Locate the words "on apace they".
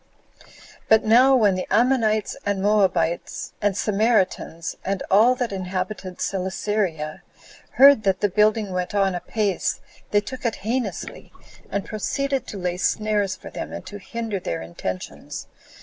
8.95-10.19